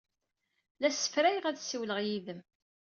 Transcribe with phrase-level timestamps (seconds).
[0.79, 2.39] La ssefrayeɣ ad ssiwleɣ yid-m.